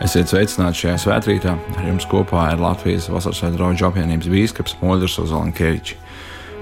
[0.00, 1.52] Esiet sveicināti šajā svētkrītā.
[1.76, 5.98] Ar jums kopā ir Latvijas Vasaras draugu apvienības bīskaps Molders Ozolankevičs.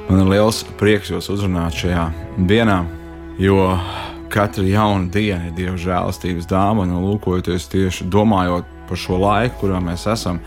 [0.08, 2.08] Man ir liels prieks jūs uzrunāt šajā
[2.50, 2.80] dienā,
[3.38, 3.60] jo
[4.34, 10.08] katra jauna diena ir Dieva žēlastības dāvana, lūkojoties tieši domājot par šo laiku, kurā mēs
[10.10, 10.42] esam,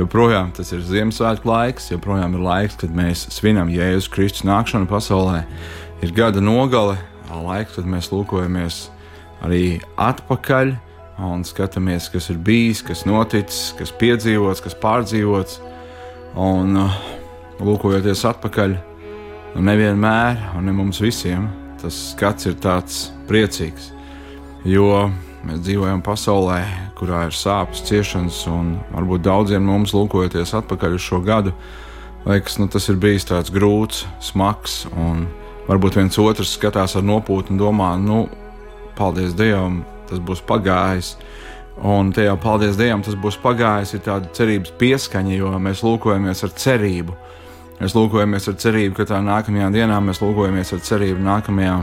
[0.00, 5.42] joprojām tas ir Ziemassvētku laiks, joprojām ir laiks, kad mēs svinam Jēzus Kristus nākšanu pasaulē.
[6.00, 6.96] Ir gada nogale,
[7.28, 8.86] laiks, kad mēs lūkojamies
[9.44, 10.78] arī atpakaļ
[11.20, 15.58] un skatāmies, kas ir bijis, kas noticis, kas piedzīvots, kas pārdzīvots.
[16.40, 17.00] Un uh,
[17.60, 18.76] lūkojoties atpakaļ,
[19.56, 21.48] nu nevienmēr, un ne mums visiem,
[21.80, 23.90] tas skats ir tāds priecīgs.
[24.68, 25.08] Jo
[25.46, 26.60] mēs dzīvojam pasaulē,
[26.98, 31.54] kurā ir sāpes, ciešanas, un varbūt daudziem mums, lūkojoties atpakaļ uz šo gadu,
[32.26, 35.24] liekas, nu, tas ir bijis tāds grūts, smags, un
[35.68, 38.26] varbūt viens otrs skatās ar nopūtu un domā, nu,
[38.98, 39.80] paldies Dievam,
[40.10, 41.14] tas būs pagājis.
[41.86, 46.52] Un tajā paldies Dievam, tas būs pagājis, ir tāda cerības pieskaņa, jo mēs lūkojamies ar
[46.60, 47.14] cerību.
[47.80, 51.78] Mēs lūkojamies ar cerību, ka tā nākamajā dienā mēs lūkojamies ar cerību nākamajā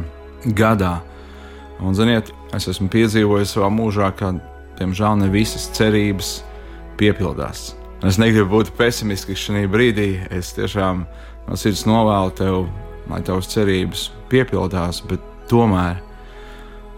[0.60, 1.00] gadā.
[1.82, 4.36] Un, ziniet, es esmu piedzīvojis savā mūžā, ka,
[4.78, 6.38] diemžēl, ne visas cerības
[7.02, 7.72] piepildās.
[8.06, 10.12] Es negribu būt pesimistisks šajā brīdī.
[10.30, 11.08] Es tiešām
[11.48, 12.68] no sirds novēlu tev,
[13.10, 15.98] lai tavas cerības piepildās, bet tomēr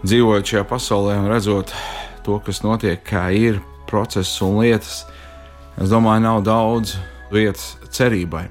[0.04, 1.72] dzīvojot šajā pasaulē un redzot
[2.24, 5.04] to, kas notiek, kā ir process un lietas,
[5.80, 6.96] es domāju, nav daudz
[7.32, 8.46] vietas cerībai.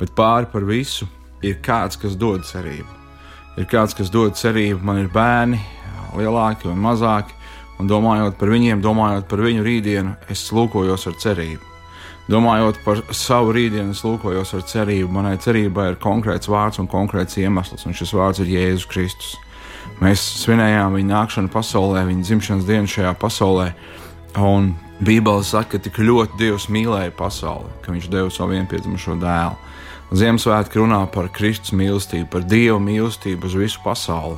[0.00, 1.08] Bet pāri par visu
[1.44, 2.88] ir kāds, kas dod cerību.
[3.60, 5.60] Ir kāds, kas dod cerību, man ir bērni,
[6.16, 7.34] lielāki un mazāki,
[7.80, 11.66] un domājot par viņiem, domājot par viņu rītdienu, es lūkojos ar cerību.
[12.30, 15.08] Domājot par savu rītdienu, es lūkojos ar cerību.
[15.10, 19.38] Manai cerībai ir konkrēts vārds un konkrēts iemesls, un šis vārds ir Jēzus Kristus.
[20.00, 23.72] Mēs svinējām viņa nākšanu pasaulē, viņa dzimšanas dienu šajā pasaulē.
[24.40, 29.56] Un Bībele saka, ka tik ļoti Dievs mīlēja pasauli, ka Viņš deva savu vienpiedzimušo dēlu.
[30.10, 34.36] Ziemassvētki runā par Kristus mīlestību, par Dieva mīlestību uz visu pasauli.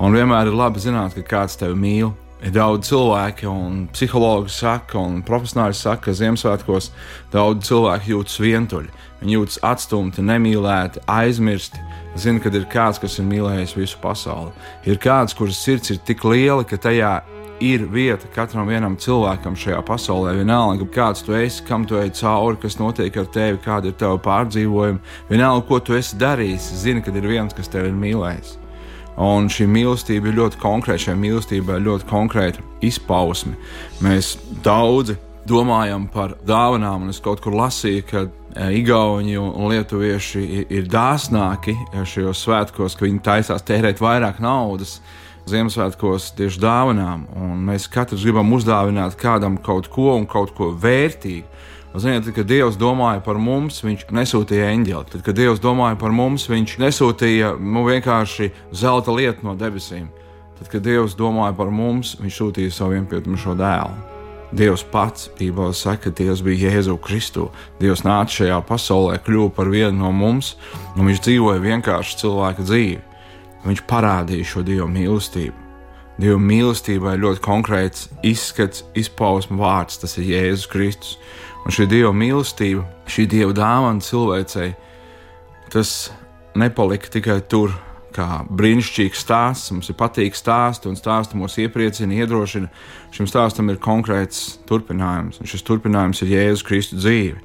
[0.00, 2.14] Un vienmēr ir labi zināt, ka kāds tevi mīl.
[2.40, 6.88] Ir daudz cilvēku, un psihologi saka, un profesionāļi saka, ka Ziemassvētkos
[7.34, 8.94] daudz cilvēku jūtas vientuļi.
[9.20, 11.82] Viņi jūtas atstumti, nemīlēti, aizmirsti.
[12.16, 14.54] Zina, ka ir kāds, kas ir mīlējis visu pasauli.
[14.88, 17.18] Ir kāds, kuras sirds ir tik liela, ka tajā
[17.60, 20.32] ir vieta katram vienam cilvēkam šajā pasaulē.
[20.40, 24.16] Vienalga, kāds tu esi, kam tu ej cauri, kas notiek ar tevi, kāda ir tava
[24.24, 25.04] pārdzīvojuma.
[25.28, 28.59] Vienalga, ko tu esi darījis, zini, ka ir viens, kas tevi ir mīlējis.
[29.20, 33.52] Un šī mīlestība ir ļoti konkrēta, šai mīlestībai ir ļoti konkrēta izpausme.
[34.00, 40.44] Mēs daudzi domājam par dāvanām, un es kaut kur lasīju, ka e, Igauni un Lietuvieši
[40.72, 44.98] ir dāsnāki šajos svētkos, ka viņi taisās tērēt vairāk naudas
[45.48, 51.46] Ziemassvētkos tieši dāvanām, un mēs katrs gribam uzdāvināt kādam kaut ko un kaut ko vērtīgu.
[51.90, 55.08] Ziniet, tad, kad Dievs domāja par mums, Viņš nesūtīja eņģeli.
[55.10, 60.06] Tad, kad Dievs domāja par mums, Viņš nesūtīja nu, vienkārši zelta lietu no debesīm.
[60.60, 64.06] Tad, kad Dievs domāja par mums, Viņš sūtīja savu vienpiedzimušo dēlu.
[64.54, 67.48] Dievs pats, Bībelē saka, ka Dievs bija Jēzu Kristu.
[67.82, 70.56] Dievs nāca šajā pasaulē, kļuva par vienu no mums,
[70.94, 72.98] un viņš dzīvoja vienkārši cilvēka dzīvi.
[73.66, 75.56] Viņš parādīja šo Dieva mīlestību.
[76.20, 81.16] Dieva mīlestībai ļoti konkrēts izskats, izpausme vārds, tas ir Jēzus Kristus.
[81.64, 84.74] Un šī Dieva mīlestība, šī Dieva dāvana cilvēcei,
[85.72, 86.10] tas
[86.56, 87.72] nepalika tikai tur,
[88.14, 89.70] kā brīnišķīgs stāsts.
[89.74, 92.70] Mums ir patīk stāsti, un stāsti mūs iepriecina, iedrošina.
[93.14, 97.38] Šim stāstam ir konkrēts turpinājums, un šis turpinājums ir Jēzus Kristus dzīve.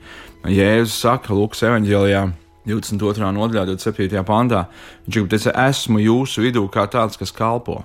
[0.51, 2.25] Jēzus saka Lūkas evanģēlijā
[2.65, 3.31] 22.
[3.37, 4.23] nodaļā, 27.
[4.25, 4.65] pantā.
[5.05, 7.83] Viņš teica, esmu jūsu vidū kā tāds, kas kalpo.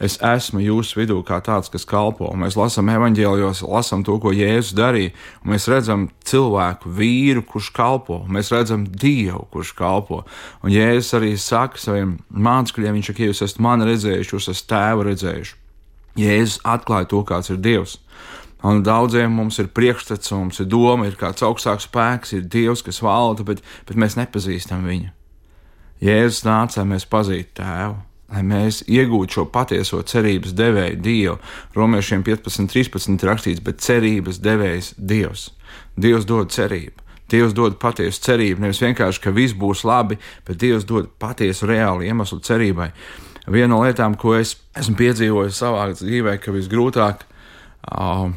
[0.00, 2.30] Es esmu jūsu vidū kā tāds, kas kalpo.
[2.40, 5.12] Mēs lasām evanģēlijos, lasām to, ko Jēzus darīja.
[5.44, 8.22] Mēs redzam cilvēku, vīru, kurš kalpo.
[8.24, 10.22] Mēs redzam Dievu, kurš kalpo.
[10.64, 14.70] Un Jēzus arī saka saviem mācekļiem, viņš saka, ja jūs esat mani redzējuši, jūs esat
[14.72, 15.58] tēvu redzējuši.
[16.20, 17.98] Jēzus atklāja to, kāds ir Dievs.
[18.66, 23.00] Un daudziem mums ir priekšstats, mums ir doma, ir kāds augstāks spēks, ir Dievs, kas
[23.00, 25.14] valda, bet, bet mēs nepazīstam viņu.
[26.04, 27.96] Jēzus nāca, lai mēs pazītu tēvu,
[28.32, 31.36] lai mēs iegūtu šo patieso cerības devēju Dievu.
[31.76, 35.50] Romiešiem 15, 13 rakstīts, bet cerības devējs Dievs.
[36.00, 37.08] Dievs dod cerību.
[37.30, 38.64] Dievs dod patiesu cerību.
[38.64, 42.90] Nevis vienkārši, ka viss būs labi, bet Dievs dod patiesu reālu iemeslu cerībai.
[43.50, 47.24] Viena no lietām, ko es esmu piedzīvojis savā dzīvē, ka visgrūtāk
[47.88, 48.34] um,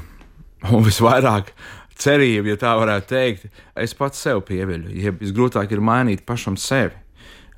[0.71, 1.51] un visvairāk
[1.99, 3.47] cerību, ja tā varētu teikt,
[3.79, 4.91] es pats sev pieviļu.
[5.03, 6.95] Ja visgrūtāk ir mainīt pašam sevi.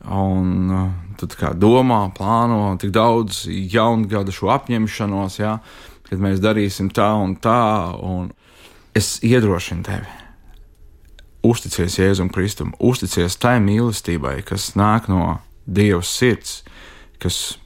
[0.06, 5.56] Un uh, tad kā domā, plāno tik daudz jaunu gadu šo apņemšanos, jā,
[6.06, 8.30] kad mēs darīsim tā un tā, un
[8.96, 10.22] es iedrošinu tevi.
[11.46, 16.60] Uzticies Jēzum Kristum, uzticies tai mīlestībai, kas nāk no Dieva sirds,
[17.22, 17.58] kas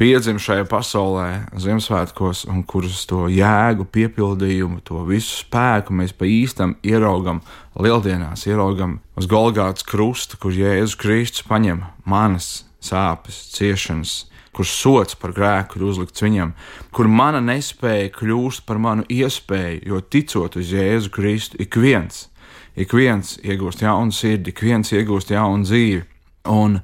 [0.00, 1.26] piedzim šajā pasaulē,
[1.60, 7.42] Ziemassvētkos, un kuras to jēgu, piepildījumu, to visu spēku mēs pa īstam ieraugam
[7.76, 14.14] lieldienās, ieraugam uz Golgātas krusta, kur Jēzus Kristus paņem manas sāpes, ciešanas,
[14.56, 16.54] kur sots par grēku ir uzlikts viņam,
[16.96, 22.24] kur mana nespēja kļūst par manu iespēju, jo ticot uz Jēzu Kristu, ik viens,
[22.72, 26.02] ik viens iegūst jaunu sirdi, ik viens iegūst jaunu dzīvi.
[26.48, 26.80] Un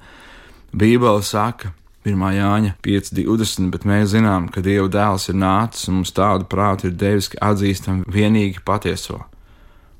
[0.76, 1.72] Bībele saka,
[2.06, 2.26] 1.
[2.36, 6.94] Jāņa 5.20, bet mēs zinām, ka Dieva dēls ir nācis un mums tādu prātu ir
[6.98, 9.24] devis, ka atzīstam vienīgi patieso.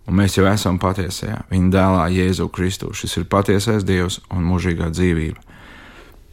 [0.06, 2.92] Un mēs jau esam patiesajā, viņa dēlā Jēzu Kristu.
[2.94, 5.42] Šis ir patiesais Dievs un mūžīgā dzīvība.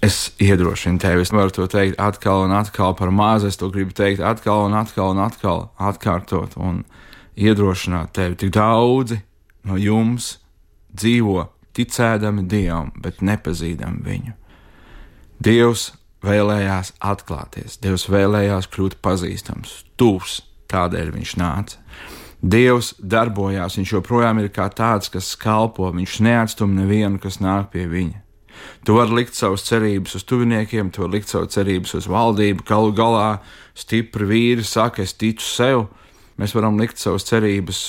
[0.03, 3.95] Es iedrošinu tevi, es varu to teikt atkal un atkal par mazu, es to gribu
[3.97, 6.83] teikt atkal un atkal un atkal atkārtot un
[7.39, 8.37] iedrošināt tevi.
[8.43, 9.21] Tik daudzi
[9.65, 10.35] no jums
[10.93, 14.37] dzīvo ticēdami Dievam, bet nepazīdami viņu.
[15.43, 15.89] Dievs
[16.23, 20.37] vēlējās atklāties, Dievs vēlējās kļūt pazīstams, tuvs,
[20.71, 21.81] tādēļ viņš nāca.
[22.43, 27.87] Dievs darbojās, viņš joprojām ir kā tāds, kas kalpo, viņš neatstum nevienu, kas nāk pie
[27.91, 28.21] viņa.
[28.87, 32.93] Tu vari likt savas cerības uz tuviniekiem, tu vari likt savas cerības uz valdību, galu
[32.95, 33.27] galā
[33.75, 35.85] stipri vīri saka, es ticu sev.
[36.39, 37.83] Mēs varam likt savas cerības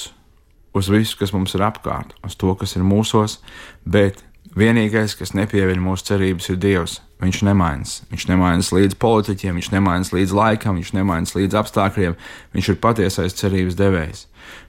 [0.74, 3.38] uz visu, kas mums ir apkārt, uz to, kas ir mūsos,
[3.86, 4.24] bet
[4.58, 7.00] vienīgais, kas nepieviļ mūsu cerības, ir Dievs.
[7.22, 7.94] Viņš nemainās.
[8.10, 12.16] Viņš nemainās līdz politiķiem, viņš nemainās līdz laikam, viņš nemainās līdz apstākļiem.
[12.54, 14.26] Viņš ir patiesais cerības devējs.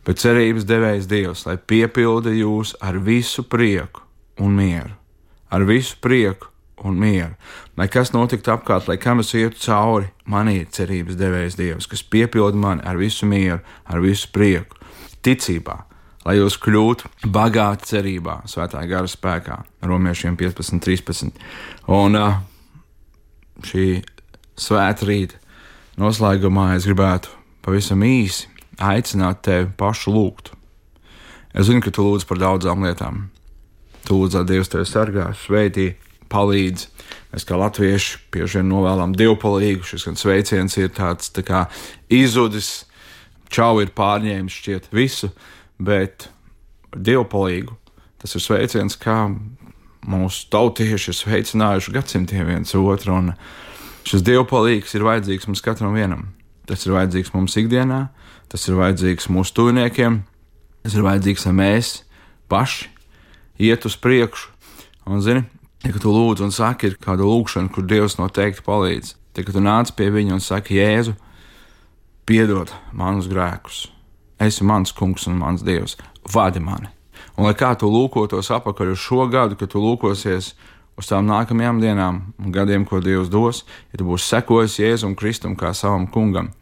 [0.07, 4.05] Bet cerības devējs Dievs, lai piepilda jūs ar visu prieku
[4.39, 4.93] un mieru.
[5.51, 6.51] Ar visu prieku
[6.85, 7.33] un mieru.
[7.77, 12.03] Lai kas notiktu apkārt, lai kam es ietu cauri, man ir cerības devējs Dievs, kas
[12.03, 14.79] piepilda mani ar visu mieru, ar visu prieku,
[15.25, 15.81] ticībā
[16.25, 21.45] lai jūs kļūtu bagāti cerībā, svētā gara spēkā, romiešiem 15, 13.
[21.93, 22.17] Un
[23.65, 23.87] šī
[24.59, 25.39] svēta rīta
[26.01, 27.31] noslēgumā es gribētu
[27.65, 28.49] pavisam īsi
[28.81, 30.51] aicināt tevi pašu lūgt.
[31.55, 33.29] Es zinu, ka tu lūdz par daudzām lietām.
[34.05, 35.93] Tu lūdz, lai Dievs tevi sargā, sveitī,
[36.31, 36.89] palīdz.
[37.31, 39.85] Mēs kā latvieši bieži vien novēlam dievpalīgu.
[39.87, 41.65] Šis gan sveiciens ir tāds tā kā
[42.11, 42.89] izudis,
[43.47, 45.31] čau ir pārņēmis šķiet visu,
[45.79, 46.29] bet
[46.95, 47.75] dievpalīgu
[48.21, 49.27] tas ir sveiciens, kā
[50.09, 53.19] mūsu tautieši ir sveicinājuši gadsimtiem viens otru,
[54.05, 56.31] šis dievpalīgs ir vajadzīgs mums katram vienam.
[56.65, 58.07] Tas ir vajadzīgs mums ikdienā,
[58.49, 60.23] tas ir vajadzīgs mūsu tuviniekiem,
[60.81, 61.91] tas ir vajadzīgs, lai mēs
[62.49, 62.89] paši
[63.61, 64.49] iet uz priekšu.
[65.05, 65.43] Un, zini,
[65.85, 69.61] ja tu lūdz un saki, ir kāda lūkšana, kur Dievs noteikti palīdz, tad, kad tu
[69.61, 71.13] nāc pie viņa un saki, Jēzu,
[72.25, 73.85] piedod manus grēkus,
[74.39, 75.97] esi mans kungs un mans dievs,
[76.33, 76.89] vadi mani.
[77.35, 80.53] Un lai kā tu lūkotos apakaļ uz šo gadu, kad tu lūkosies
[80.95, 85.57] uz tām nākamajām dienām un gadiem, ko Dievs dos, ja tu būsi sekojis Jēzum Kristum
[85.59, 86.53] kā savam kungam,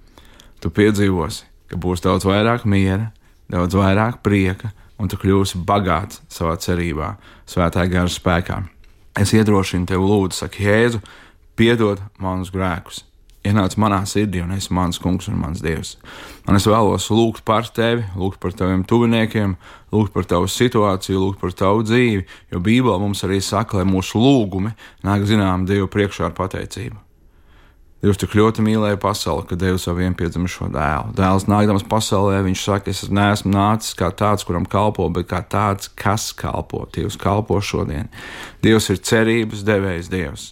[0.62, 3.12] tu piedzīvosi, ka būs daudz vairāk miera,
[3.54, 7.16] daudz vairāk prieka, un tu kļūsi bagāts savā cerībā,
[7.50, 8.64] svētā gara spēkā.
[9.20, 11.04] Es iedrošinu tevi, lūdzu, saka Jēzu,
[11.60, 13.04] piedod manus grēkus
[13.48, 15.96] ienāca manā sirdī, un es esmu mans kungs un mans dievs.
[16.48, 19.56] Un es vēlos lūgt par tevi, lūgt par taviem tuviniekiem,
[19.94, 24.22] lūgt par tavu situāciju, lūgt par tavu dzīvi, jo Bībelē mums arī saka, lai mūsu
[24.22, 24.76] lūgumi
[25.08, 27.00] nāk zinām Dievu priekšā ar pateicību.
[28.04, 31.14] Dievs tik ļoti mīlēja pasauli, ka devis savu vienpiedzimušo dēlu.
[31.16, 35.88] Dēls nākdams pasaulē, viņš saka, es neesmu nācis kā tāds, kuram kalpo, bet kā tāds,
[35.96, 36.84] kas kalpo.
[36.92, 38.12] Dievs kalpo šodien.
[38.60, 40.50] Dievs ir cerības devējs Dievs.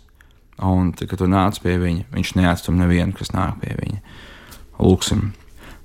[0.60, 4.02] Un, kad tu nāc pie viņa, viņš neatstum nevienu, kas nāk pie viņa.
[4.82, 5.32] Lūksim,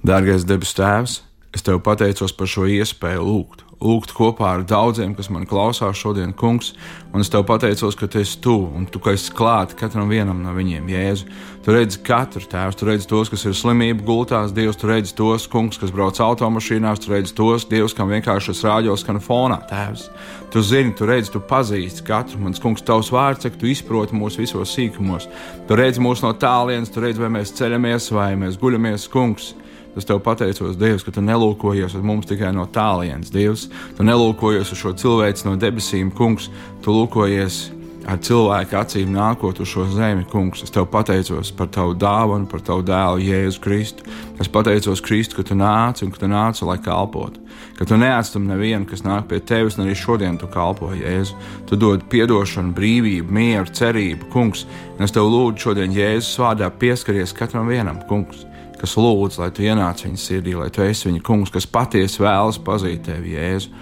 [0.06, 1.20] dārgais debes Tēvs,
[1.56, 6.32] es tev pateicos par šo iespēju lūgt lūgt kopā ar daudziem, kas man klausās šodien,
[6.36, 6.72] kungs.
[7.12, 10.52] Un es tev pateicos, ka tu esi tu un tu esi klāt katram vienam no
[10.56, 11.28] viņiem, Jēzu.
[11.64, 15.48] Tu redzi katru tēvu, tu redzi tos, kas ir slimību gultās, Dievs, tu redzi tos,
[15.50, 20.06] kungs, kas brauc automašīnās, tu redzi tos, Dievs, kam vienkārši šis rāģos skan fonā, tēvs.
[20.54, 24.44] Tu zini, tu redzi, tu pazīsti katru, mans kungs, tavs vārds, cik tu izproti mūsu
[24.44, 25.26] visos sīkumos.
[25.66, 29.54] Tu redzi mūs no tālienes, tu redzi, vai mēs ceļamies vai mēs guļamies, kungs.
[29.96, 33.70] Es tev pateicos, Dievs, ka tu nelūkojies uz mums tikai no tālienes, Dievs.
[33.96, 36.50] Tu nelūkojies uz šo cilvēku no debesīm, Kungs.
[36.84, 37.60] Tu lūkojies
[38.04, 40.66] ar cilvēku acīm nākot uz šo zemi, Kungs.
[40.66, 44.04] Es tev pateicos par tavu dāvanu, par tavu dēlu, Jēzu Kristu.
[44.36, 47.40] Es pateicos, Kristu, ka tu nāci un ka tu nāci, lai kalpotu.
[47.78, 51.38] Ka tu neatstum nevienu, kas nāk pie tevis, un arī šodien tu kalpo Jēzu.
[51.70, 54.66] Tu dod atdošanu, brīvību, mieru, cerību, Kungs.
[54.98, 58.44] Un es tev lūdzu šodien Jēzus vārdā pieskaries katram vienam, Kungs
[58.80, 62.61] kas lūdz, lai tu ienāc viņa sirdī, lai tu esi viņa kungs, kas patiesi vēlas
[62.62, 63.73] pazīt tevi, Jēzu.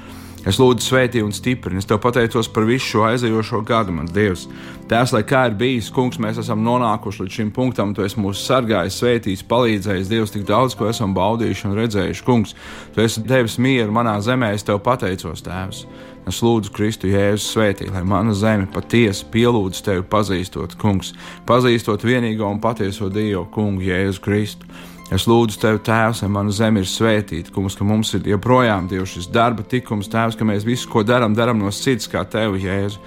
[0.45, 1.81] Es lūdzu, svētī un stiprini.
[1.81, 4.45] Es tev pateicos par visu šo aizējošo gadu, mans Dievs.
[4.91, 7.95] Tēvs, lai kā ir bijis, kungs, mēs esam nonākuši līdz šim punktam.
[7.97, 10.11] Tu esi mūs sargājis, svētījis, palīdzējis.
[10.13, 12.27] Dievs, tik daudz, ko esam baudījuši un redzējuši.
[12.29, 12.53] Kungs,
[12.93, 15.87] tu esi devis mieru manā zemē, es tev pateicos, Tēvs.
[16.29, 21.13] Es lūdzu Kristu Jēzus svētī, lai mana zeme patiesi pielūdz tevi, pazīstot, kungs,
[21.49, 24.69] pazīstot vienīgo un patieso Dievu, kungu Jēzu Kristu.
[25.15, 29.13] Es lūdzu Tevi, Tēvs, lai mana zeme ir svētīta, kungs, ka mums ir joprojām Dievs
[29.15, 32.99] šis darba tikums, Tēvs, ka mēs visu, ko darām, darām no sirds kā Tevi, Jēzu.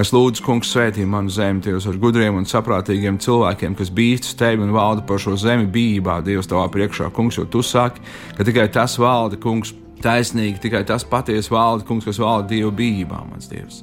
[0.00, 4.66] Es lūdzu, kungs, svētī manu zemi, Dievs, ar gudriem un saprātīgiem cilvēkiem, kas bīstas Tevi
[4.66, 8.04] un valda par šo zemi bijībā, Dievs, Tavā priekšā, kungs, jo Tu saki,
[8.36, 9.72] ka tikai tas valda, kungs,
[10.04, 13.80] taisnīgi, tikai tas patiesi valda, kungs, kas valda Dieva bijībā, mans Dievs.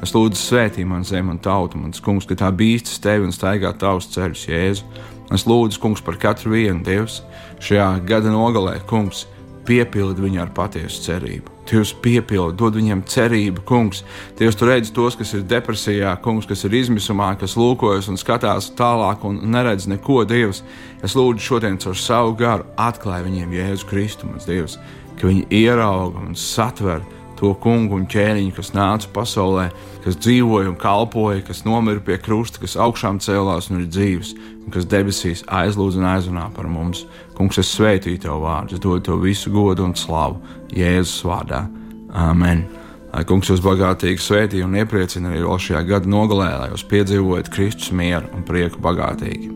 [0.00, 3.70] Es lūdzu, svētī man zemi un tautu, mans kungs, ka tā bīstas Tevi un staigā
[3.78, 5.08] Tavus ceļus, Jēzu.
[5.34, 7.20] Es lūdzu, kungs, par katru vienu Dievs
[7.62, 9.26] šajā gada nogalē, kungs,
[9.68, 11.52] piepildi viņu ar patiesu cerību.
[11.70, 14.02] Dievs piepildi, dod viņiem cerību, kungs.
[14.38, 18.72] Dievs tur redz tos, kas ir depresijā, kungs, kas ir izmisumā, kas lūkojas un skatās
[18.78, 20.64] tālāk un neredz neko Dievs.
[21.06, 24.80] Es lūdzu šodien caur savu garu atklāj viņiem Jēzu Kristu, mans Dievs,
[25.20, 27.04] ka viņi ierauga un satver
[27.40, 29.68] to kungu un ķēniņu, kas nāca pasaulē,
[30.04, 34.74] kas dzīvoja un kalpoja, kas nomira pie krusta, kas augšām cēlās un ir dzīves, un
[34.74, 37.06] kas debesīs aizlūdz un aizrunā par mums.
[37.38, 40.40] Kungs, es sveitīju tev vārdu, es dodu tev visu godu un slavu
[40.76, 41.64] Jēzus vārdā.
[42.12, 42.66] Amen!
[43.10, 47.50] Lai kungs jūs bagātīgi svētī un iepriecina arī vēl šajā gada nogalē, lai jūs piedzīvojat
[47.50, 49.50] Kristus mieru un prieku bagātīgi.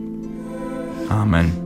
[1.15, 1.64] Amen!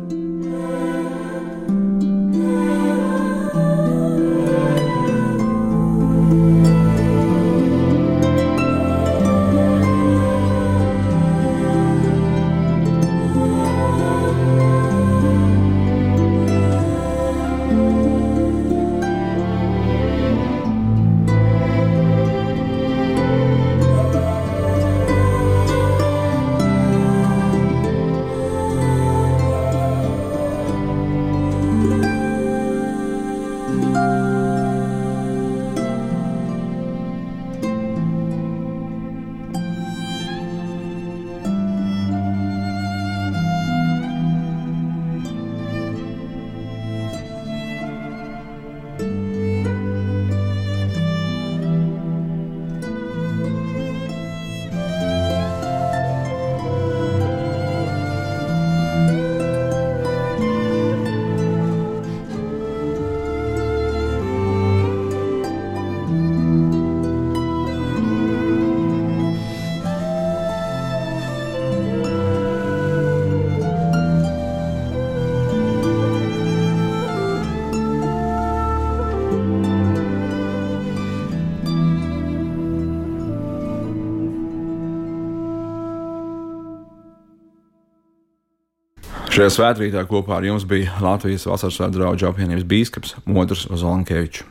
[89.40, 94.50] Šajā svētkrītā kopā ar jums bija Latvijas Vasaras draugu apvienības bīskaps Modrs Zolankevičs.